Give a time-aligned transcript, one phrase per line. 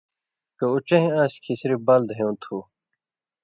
[0.57, 2.57] کَہ اُو ڇین٘ھ آن٘سیۡ کھِیں صِرف بال دَھیٶں تھُو۔